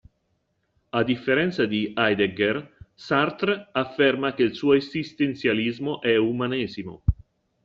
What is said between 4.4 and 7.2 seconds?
il suo esistenzialismo è umanesimo.